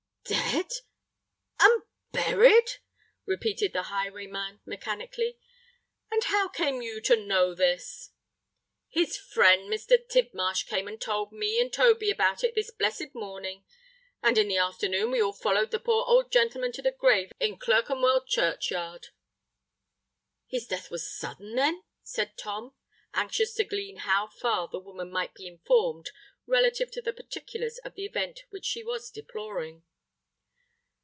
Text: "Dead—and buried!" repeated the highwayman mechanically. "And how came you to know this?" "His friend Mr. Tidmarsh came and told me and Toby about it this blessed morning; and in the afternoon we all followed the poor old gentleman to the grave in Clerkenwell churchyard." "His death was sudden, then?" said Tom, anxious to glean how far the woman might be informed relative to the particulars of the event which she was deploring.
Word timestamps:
"Dead—and 0.25 1.83
buried!" 2.11 2.77
repeated 3.25 3.73
the 3.73 3.83
highwayman 3.83 4.61
mechanically. 4.65 5.37
"And 6.09 6.23
how 6.25 6.47
came 6.47 6.81
you 6.81 7.01
to 7.01 7.17
know 7.17 7.53
this?" 7.53 8.11
"His 8.87 9.17
friend 9.17 9.69
Mr. 9.69 9.97
Tidmarsh 10.07 10.63
came 10.67 10.87
and 10.87 11.01
told 11.01 11.33
me 11.33 11.59
and 11.59 11.73
Toby 11.73 12.09
about 12.09 12.45
it 12.45 12.55
this 12.55 12.71
blessed 12.71 13.13
morning; 13.13 13.65
and 14.23 14.37
in 14.37 14.47
the 14.47 14.55
afternoon 14.55 15.11
we 15.11 15.21
all 15.21 15.33
followed 15.33 15.71
the 15.71 15.79
poor 15.79 16.05
old 16.07 16.31
gentleman 16.31 16.71
to 16.73 16.81
the 16.81 16.91
grave 16.97 17.31
in 17.37 17.57
Clerkenwell 17.57 18.23
churchyard." 18.25 19.07
"His 20.47 20.65
death 20.65 20.89
was 20.89 21.11
sudden, 21.13 21.55
then?" 21.55 21.83
said 22.03 22.37
Tom, 22.37 22.73
anxious 23.13 23.53
to 23.55 23.65
glean 23.65 23.97
how 23.97 24.27
far 24.27 24.69
the 24.69 24.79
woman 24.79 25.11
might 25.11 25.33
be 25.33 25.47
informed 25.47 26.11
relative 26.45 26.89
to 26.91 27.01
the 27.01 27.11
particulars 27.13 27.79
of 27.79 27.95
the 27.95 28.05
event 28.05 28.45
which 28.49 28.65
she 28.65 28.81
was 28.81 29.09
deploring. 29.11 29.83